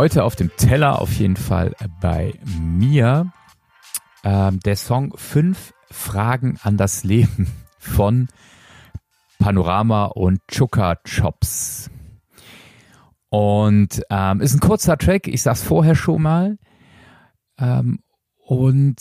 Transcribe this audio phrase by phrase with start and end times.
[0.00, 3.30] Heute auf dem Teller auf jeden Fall bei mir
[4.24, 7.48] ähm, der Song Fünf Fragen an das Leben
[7.78, 8.28] von
[9.38, 11.90] Panorama und Chuka Chops.
[13.28, 16.56] Und ähm, ist ein kurzer Track, ich sag's vorher schon mal.
[17.58, 18.02] Ähm,
[18.38, 18.96] und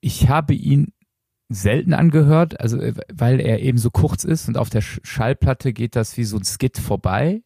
[0.00, 0.94] ich habe ihn
[1.48, 5.94] selten angehört, also äh, weil er eben so kurz ist und auf der Schallplatte geht
[5.94, 7.44] das wie so ein Skit vorbei.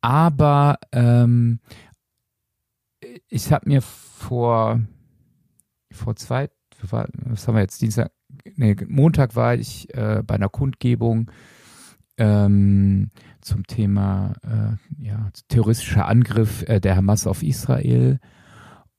[0.00, 1.60] Aber ähm,
[3.28, 4.80] ich habe mir vor
[5.92, 6.48] vor zwei,
[6.82, 8.12] was haben wir jetzt Dienstag,
[8.56, 11.30] nee, Montag war ich äh, bei einer Kundgebung
[12.16, 18.20] ähm, zum Thema äh, ja, terroristischer Angriff äh, der Hamas auf Israel.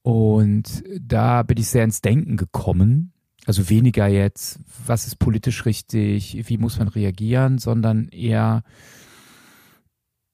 [0.02, 3.14] Und da bin ich sehr ins Denken gekommen.
[3.46, 8.64] Also weniger jetzt, was ist politisch richtig, wie muss man reagieren, sondern eher,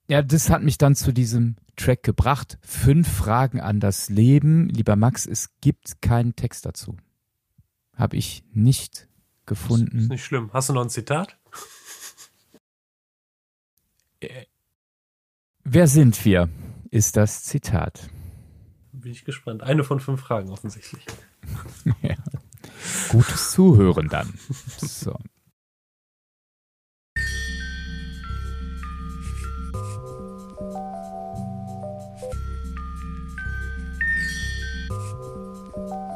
[0.08, 2.58] ja, das hat mich dann zu diesem Track gebracht.
[2.62, 4.70] Fünf Fragen an das Leben.
[4.70, 6.98] Lieber Max, es gibt keinen Text dazu.
[7.96, 9.08] Habe ich nicht
[9.46, 9.96] gefunden.
[9.96, 10.50] Das ist nicht schlimm.
[10.54, 11.38] Hast du noch ein Zitat?
[14.20, 14.46] Äh,
[15.64, 16.50] wer sind wir?
[16.90, 18.10] Ist das Zitat.
[18.92, 19.62] Bin ich gespannt.
[19.62, 21.06] Eine von fünf Fragen offensichtlich.
[22.02, 22.16] ja.
[23.10, 24.34] Gutes Zuhören dann.
[24.78, 25.18] So.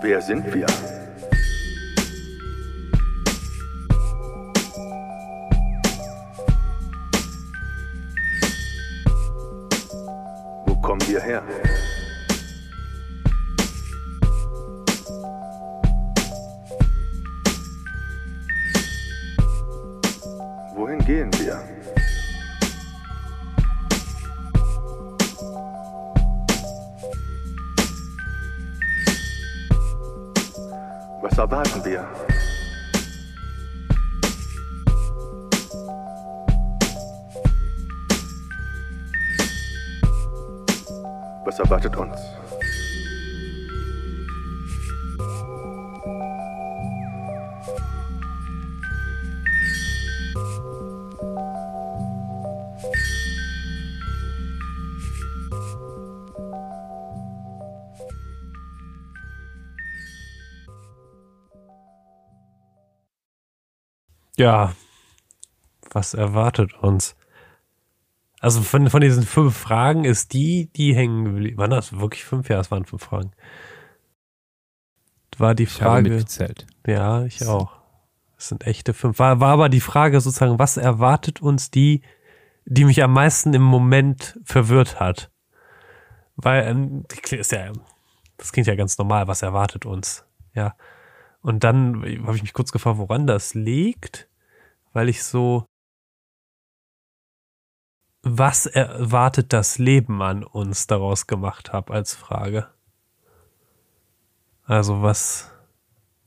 [0.04, 0.66] Wer sind wir?
[10.66, 11.44] Wo kommen wir her?
[20.74, 21.81] Wohin gehen wir?
[31.42, 32.08] Erwarten wir?
[41.44, 42.16] Was erwartet uns?
[64.42, 64.74] Ja,
[65.92, 67.16] was erwartet uns?
[68.40, 71.58] Also von, von diesen fünf Fragen ist die, die hängen geblieben.
[71.60, 72.50] Waren das wirklich fünf?
[72.50, 73.32] Ja, es waren fünf Fragen.
[75.38, 76.08] War die Frage.
[76.08, 76.66] Ich mitgezählt.
[76.88, 77.72] Ja, ich auch.
[78.38, 79.20] Es sind echte fünf.
[79.20, 82.02] War, war aber die Frage sozusagen, was erwartet uns die,
[82.66, 85.30] die mich am meisten im Moment verwirrt hat?
[86.36, 87.72] Weil, ähm, ist ja,
[88.38, 90.26] das klingt ja ganz normal, was erwartet uns?
[90.56, 90.76] Ja.
[91.42, 94.31] Und dann habe ich mich kurz gefragt, woran das liegt
[94.94, 95.66] weil ich so,
[98.24, 102.68] was erwartet das Leben an uns daraus gemacht habe als Frage.
[104.64, 105.52] Also was,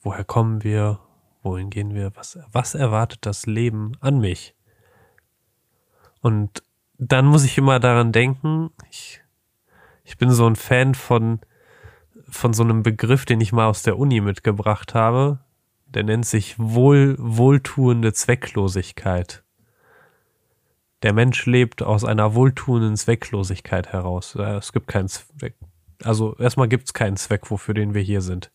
[0.03, 1.01] woher kommen wir,
[1.43, 4.57] wohin gehen wir, was, was erwartet das Leben an mich?
[6.21, 6.63] Und
[6.99, 9.23] dann muss ich immer daran denken, ich,
[10.05, 11.41] ich bin so ein Fan von,
[12.29, 15.39] von so einem Begriff, den ich mal aus der Uni mitgebracht habe,
[15.94, 19.44] der nennt sich wohl, wohltuende Zwecklosigkeit.
[21.03, 24.34] Der Mensch lebt aus einer wohltuenden Zwecklosigkeit heraus.
[24.34, 25.55] Es gibt keinen Zweck.
[26.03, 28.50] Also erstmal gibt es keinen Zweck, wofür den wir hier sind.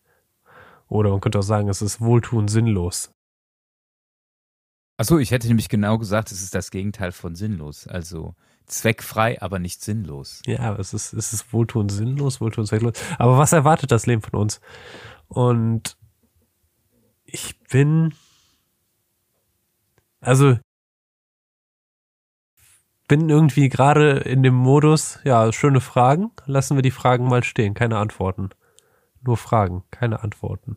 [0.88, 3.12] Oder man könnte auch sagen, es ist wohltuend sinnlos.
[4.96, 7.86] Achso, ich hätte nämlich genau gesagt, es ist das Gegenteil von sinnlos.
[7.86, 8.34] Also
[8.66, 10.42] zweckfrei, aber nicht sinnlos.
[10.44, 12.94] Ja, es ist, es ist wohltuend sinnlos, wohltuend zwecklos.
[13.18, 14.60] Aber was erwartet das Leben von uns?
[15.28, 15.96] Und
[17.32, 18.14] ich bin,
[20.20, 20.58] also
[23.08, 26.30] bin irgendwie gerade in dem Modus, ja, schöne Fragen.
[26.46, 28.50] Lassen wir die Fragen mal stehen, keine Antworten.
[29.22, 30.76] Nur Fragen, keine Antworten.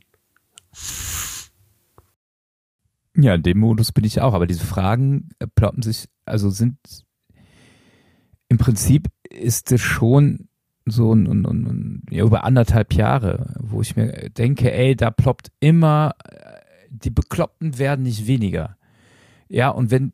[3.16, 6.78] Ja, in dem Modus bin ich auch, aber diese Fragen äh, ploppen sich, also sind
[8.50, 10.48] im Prinzip ist es schon
[10.86, 15.52] so ein, ein, ein, ja, über anderthalb Jahre, wo ich mir denke, ey, da ploppt
[15.60, 16.16] immer,
[16.94, 18.78] die Bekloppten werden nicht weniger.
[19.50, 20.13] Ja, und wenn,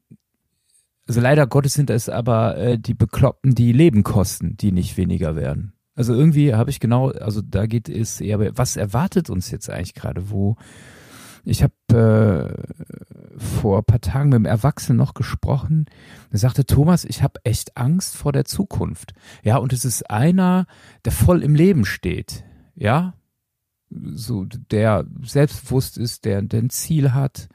[1.07, 5.35] also leider Gottes sind es aber äh, die Bekloppten, die Leben kosten, die nicht weniger
[5.35, 5.73] werden.
[5.95, 9.93] Also irgendwie habe ich genau, also da geht es eher, was erwartet uns jetzt eigentlich
[9.93, 10.55] gerade, wo,
[11.43, 11.73] Ich habe
[13.37, 15.85] äh, vor ein paar Tagen mit einem Erwachsenen noch gesprochen.
[16.31, 19.13] Er sagte, Thomas, ich habe echt Angst vor der Zukunft.
[19.43, 20.67] Ja, und es ist einer,
[21.05, 22.43] der voll im Leben steht.
[22.75, 23.13] Ja,
[23.89, 27.49] so der selbstbewusst ist, der, ein Ziel hat,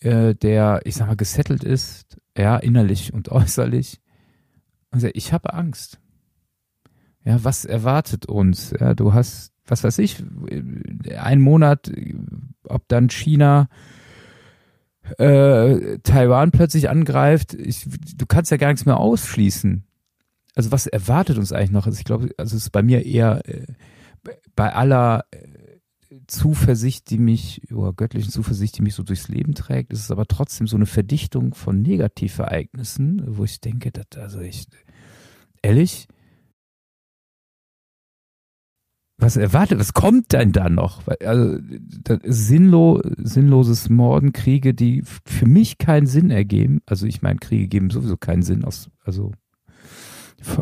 [0.00, 4.00] äh, der, ich sag mal, gesettelt ist, ja, innerlich und äußerlich.
[4.90, 6.00] Und ich habe Angst.
[7.24, 8.72] Ja, was erwartet uns?
[8.78, 10.24] Ja, du hast, was weiß ich,
[11.16, 11.92] einen Monat,
[12.64, 13.68] ob dann China
[15.18, 17.86] äh, Taiwan plötzlich angreift, ich,
[18.16, 19.84] du kannst ja gar nichts mehr ausschließen.
[20.54, 21.86] Also was erwartet uns eigentlich noch?
[21.86, 23.66] Also ich glaube, also es ist bei mir eher äh,
[24.54, 25.38] bei aller äh,
[26.26, 30.26] Zuversicht, die mich, oder göttlichen Zuversicht, die mich so durchs Leben trägt, ist es aber
[30.26, 34.66] trotzdem so eine Verdichtung von Negativereignissen, wo ich denke, dass, also ich,
[35.62, 36.08] ehrlich,
[39.20, 41.02] was erwartet, was kommt denn da noch?
[41.22, 41.58] Also
[42.24, 46.80] sinnlo, sinnloses Morden, Kriege, die für mich keinen Sinn ergeben.
[46.86, 49.32] Also ich meine, Kriege geben sowieso keinen Sinn aus, also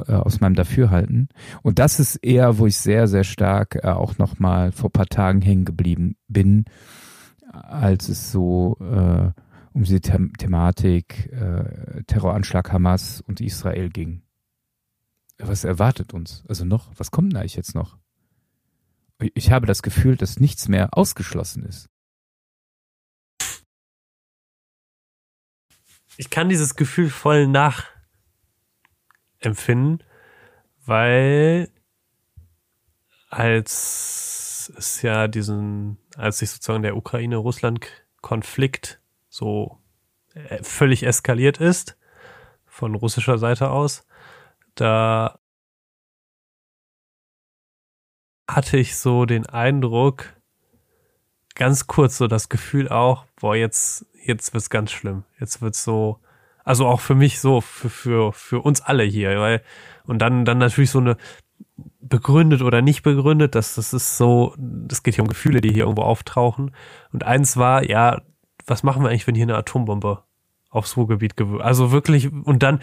[0.06, 1.28] aus meinem Dafürhalten.
[1.62, 5.40] Und das ist eher, wo ich sehr, sehr stark äh, auch nochmal vor paar Tagen
[5.40, 6.64] hängen geblieben bin,
[7.52, 9.30] als es so äh,
[9.72, 14.22] um die The Thematik äh, Terroranschlag Hamas und Israel ging.
[15.38, 16.44] Was erwartet uns?
[16.48, 17.96] Also noch, was kommt da eigentlich jetzt noch?
[19.34, 21.88] Ich habe das Gefühl, dass nichts mehr ausgeschlossen ist.
[26.16, 27.84] Ich kann dieses Gefühl voll nach
[29.40, 30.04] empfinden,
[30.84, 31.70] weil
[33.30, 39.78] als es ja diesen, als sich sozusagen der Ukraine-Russland-Konflikt so
[40.34, 41.96] äh, völlig eskaliert ist,
[42.66, 44.06] von russischer Seite aus,
[44.74, 45.38] da
[48.48, 50.32] hatte ich so den Eindruck,
[51.54, 55.24] ganz kurz so das Gefühl auch, boah, jetzt, jetzt wird's ganz schlimm.
[55.38, 56.18] Jetzt wird's so,
[56.68, 59.62] also auch für mich so, für, für, für uns alle hier, weil,
[60.04, 61.16] und dann, dann natürlich so eine
[62.00, 65.84] begründet oder nicht begründet, das, das ist so, das geht hier um Gefühle, die hier
[65.84, 66.72] irgendwo auftauchen.
[67.10, 68.20] Und eins war, ja,
[68.66, 70.24] was machen wir eigentlich, wenn hier eine Atombombe
[70.68, 71.64] aufs Ruhrgebiet gewürzt.
[71.64, 72.80] Also wirklich, und dann,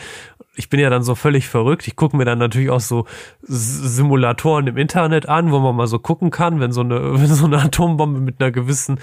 [0.55, 1.87] ich bin ja dann so völlig verrückt.
[1.87, 3.05] Ich gucke mir dann natürlich auch so
[3.43, 7.45] Simulatoren im Internet an, wo man mal so gucken kann, wenn so eine, wenn so
[7.45, 8.99] eine Atombombe mit einer gewissen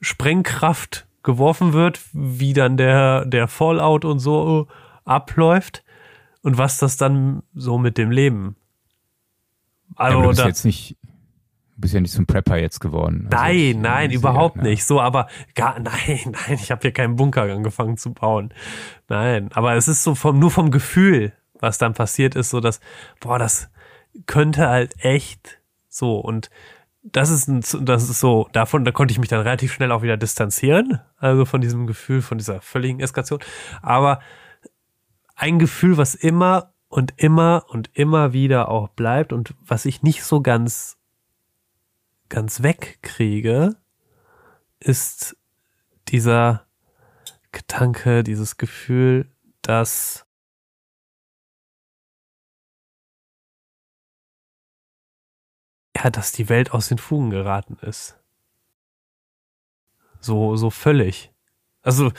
[0.00, 4.68] Sprengkraft geworfen wird, wie dann der, der Fallout und so
[5.04, 5.82] abläuft
[6.42, 8.56] und was das dann so mit dem Leben.
[9.96, 13.28] Also, ja, du bist da, jetzt nicht, du bist ja nicht zum Prepper jetzt geworden.
[13.30, 14.84] Also nein, ich, nein, ich überhaupt sehe, nicht.
[14.84, 18.52] So, aber gar, nein, nein, ich habe hier keinen Bunker angefangen zu bauen.
[19.08, 22.80] Nein, aber es ist so vom, nur vom Gefühl, was dann passiert ist, so dass,
[23.20, 23.70] boah, das
[24.26, 26.50] könnte halt echt so und
[27.04, 30.02] das ist ein, das ist so, davon, da konnte ich mich dann relativ schnell auch
[30.02, 33.40] wieder distanzieren, also von diesem Gefühl, von dieser völligen Eskalation.
[33.82, 34.20] Aber
[35.36, 40.24] ein Gefühl, was immer und immer und immer wieder auch bleibt und was ich nicht
[40.24, 40.96] so ganz,
[42.30, 43.76] ganz wegkriege,
[44.80, 45.36] ist
[46.08, 46.66] dieser
[47.52, 49.30] Gedanke, dieses Gefühl,
[49.60, 50.26] dass
[56.04, 58.20] ja, dass die Welt aus den Fugen geraten ist.
[60.20, 61.32] So, so völlig.
[61.82, 62.12] Also,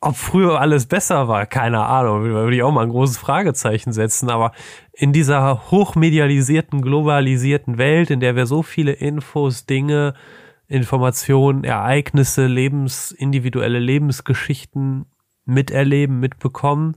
[0.00, 4.28] ob früher alles besser war, keine Ahnung, würde ich auch mal ein großes Fragezeichen setzen,
[4.28, 4.52] aber
[4.92, 10.14] in dieser hochmedialisierten, globalisierten Welt, in der wir so viele Infos, Dinge,
[10.66, 15.06] Informationen, Ereignisse, Lebens, individuelle Lebensgeschichten
[15.46, 16.96] miterleben, mitbekommen,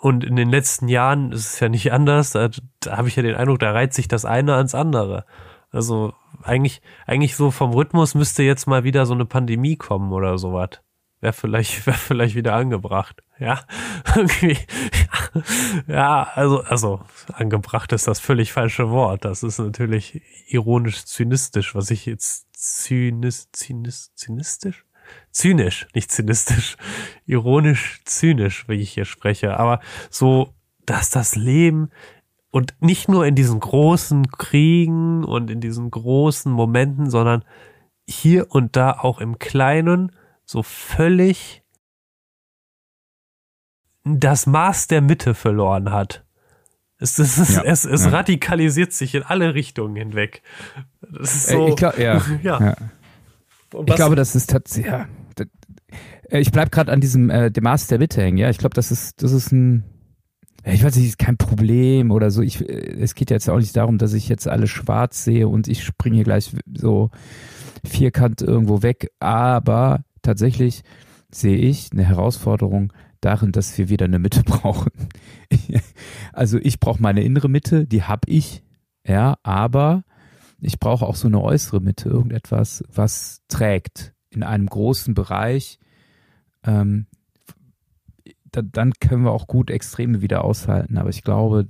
[0.00, 2.32] und in den letzten Jahren ist es ja nicht anders.
[2.32, 2.48] Da,
[2.80, 5.26] da habe ich ja den Eindruck, da reiht sich das eine ans andere.
[5.70, 10.38] Also eigentlich, eigentlich so vom Rhythmus müsste jetzt mal wieder so eine Pandemie kommen oder
[10.38, 10.80] sowas.
[11.20, 13.22] Wäre vielleicht, wäre vielleicht wieder angebracht.
[13.38, 13.60] Ja,
[14.16, 14.56] irgendwie.
[15.86, 17.00] Ja, also, also,
[17.34, 19.26] angebracht ist das völlig falsche Wort.
[19.26, 24.84] Das ist natürlich ironisch zynistisch, was ich jetzt zynis, zynis, zynistisch?
[25.30, 26.76] Zynisch, nicht zynistisch,
[27.26, 30.54] ironisch zynisch, wie ich hier spreche, aber so,
[30.86, 31.90] dass das Leben
[32.50, 37.44] und nicht nur in diesen großen Kriegen und in diesen großen Momenten, sondern
[38.08, 40.12] hier und da auch im Kleinen
[40.44, 41.62] so völlig
[44.02, 46.24] das Maß der Mitte verloren hat.
[46.98, 48.10] Es, es, es, ja, es, es ja.
[48.10, 50.42] radikalisiert sich in alle Richtungen hinweg.
[51.00, 51.68] Das ist äh, so.
[51.68, 52.76] Ich glaub, ja, ja
[53.86, 55.08] ich glaube, das ist tatsächlich, ja.
[56.28, 58.50] Äh, ich bleib gerade an diesem äh, dem Maß der Mitte hängen, ja.
[58.50, 59.84] Ich glaube, das ist, das ist ein,
[60.64, 62.42] ich weiß nicht, ist kein Problem oder so.
[62.42, 65.68] Ich, äh, es geht jetzt auch nicht darum, dass ich jetzt alles schwarz sehe und
[65.68, 67.10] ich springe gleich so
[67.84, 69.10] vierkant irgendwo weg.
[69.20, 70.82] Aber tatsächlich
[71.30, 74.90] sehe ich eine Herausforderung darin, dass wir wieder eine Mitte brauchen.
[76.32, 78.62] also ich brauche meine innere Mitte, die habe ich,
[79.06, 80.04] ja, aber
[80.60, 85.78] ich brauche auch so eine äußere Mitte, irgendetwas, was trägt in einem großen Bereich.
[86.64, 87.06] Ähm,
[88.52, 90.98] da, dann können wir auch gut Extreme wieder aushalten.
[90.98, 91.68] Aber ich glaube,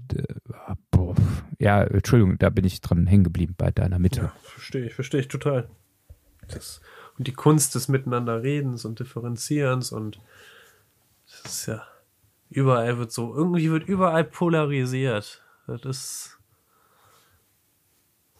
[0.90, 1.14] boah,
[1.58, 4.20] ja, Entschuldigung, da bin ich dran hängen geblieben bei deiner Mitte.
[4.20, 5.68] Ja, verstehe ich, verstehe ich total.
[6.48, 6.80] Das,
[7.18, 10.20] und die Kunst des Miteinanderredens und Differenzierens und
[11.26, 11.86] das ist ja,
[12.48, 15.42] überall wird so, irgendwie wird überall polarisiert.
[15.66, 16.39] Das ist,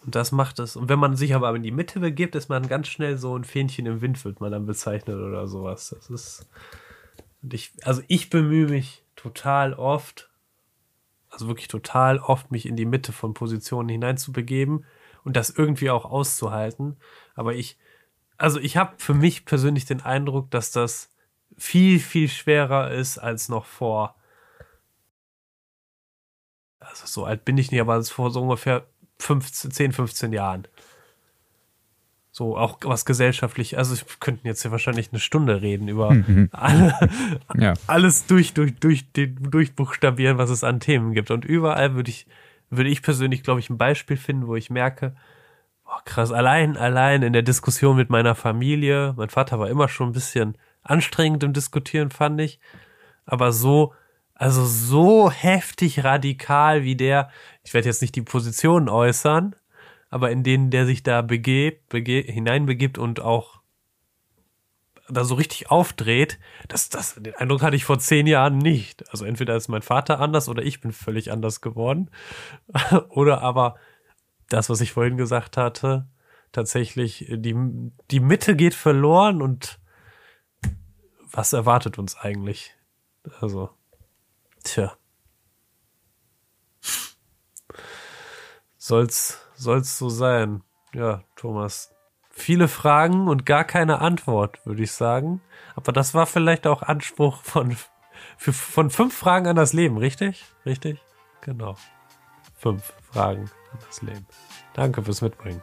[0.05, 0.77] und das macht es.
[0.77, 3.45] Und wenn man sich aber in die Mitte begibt, ist man ganz schnell so ein
[3.45, 5.95] Fähnchen im Wind, wird man dann bezeichnet oder sowas.
[5.95, 6.49] Das ist,
[7.51, 10.31] ich, also ich bemühe mich total oft,
[11.29, 14.87] also wirklich total oft, mich in die Mitte von Positionen hineinzubegeben
[15.23, 16.97] und das irgendwie auch auszuhalten.
[17.35, 17.79] Aber ich,
[18.39, 21.13] also ich habe für mich persönlich den Eindruck, dass das
[21.59, 24.15] viel, viel schwerer ist als noch vor.
[26.79, 28.87] Also so alt bin ich nicht, aber vor so ungefähr
[29.21, 30.67] 15, 10, 15 Jahren.
[32.33, 36.49] So auch was gesellschaftlich, also wir könnten jetzt hier wahrscheinlich eine Stunde reden über mhm.
[36.53, 36.95] alle,
[37.57, 37.75] ja.
[37.87, 41.31] alles durch, durch, durch, durchbuchstabieren, was es an Themen gibt.
[41.31, 42.27] Und überall würde ich,
[42.71, 45.17] würde ich persönlich, glaube ich, ein Beispiel finden, wo ich merke,
[45.85, 50.11] boah, krass, allein, allein in der Diskussion mit meiner Familie, mein Vater war immer schon
[50.11, 52.61] ein bisschen anstrengend im Diskutieren, fand ich.
[53.27, 53.93] Aber so,
[54.41, 57.31] also so heftig radikal wie der,
[57.63, 59.55] ich werde jetzt nicht die Positionen äußern,
[60.09, 63.61] aber in denen der sich da begebt, bege hineinbegibt und auch
[65.11, 69.11] da so richtig aufdreht, das, das, den Eindruck hatte ich vor zehn Jahren nicht.
[69.11, 72.11] Also entweder ist mein Vater anders oder ich bin völlig anders geworden.
[73.11, 73.75] oder aber
[74.49, 76.09] das, was ich vorhin gesagt hatte,
[76.51, 77.55] tatsächlich die,
[78.11, 79.79] die Mitte geht verloren und
[81.31, 82.75] was erwartet uns eigentlich?
[83.41, 83.69] Also,
[84.63, 84.97] tja.
[88.77, 90.63] Soll's, soll's so sein.
[90.95, 91.95] Ja, Thomas.
[92.31, 95.43] Viele Fragen und gar keine Antwort, würde ich sagen.
[95.77, 97.77] Aber das war vielleicht auch Anspruch von,
[98.37, 100.45] für, von fünf Fragen an das Leben, richtig?
[100.65, 101.01] Richtig?
[101.43, 101.77] Genau.
[102.57, 104.27] Fünf Fragen an das Leben.
[104.75, 105.63] Danke fürs Mitbringen.